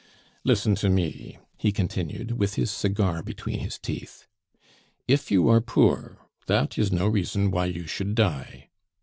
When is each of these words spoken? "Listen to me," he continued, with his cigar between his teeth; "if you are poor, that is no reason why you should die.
"Listen 0.43 0.73
to 0.77 0.89
me," 0.89 1.37
he 1.59 1.71
continued, 1.71 2.31
with 2.39 2.55
his 2.55 2.71
cigar 2.71 3.21
between 3.21 3.59
his 3.59 3.77
teeth; 3.77 4.25
"if 5.07 5.29
you 5.29 5.47
are 5.47 5.61
poor, 5.61 6.17
that 6.47 6.75
is 6.75 6.91
no 6.91 7.05
reason 7.07 7.51
why 7.51 7.65
you 7.67 7.85
should 7.85 8.15
die. 8.15 8.69